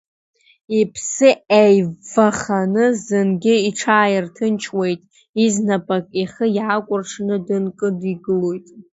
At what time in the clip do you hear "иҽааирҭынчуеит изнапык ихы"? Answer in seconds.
3.69-6.45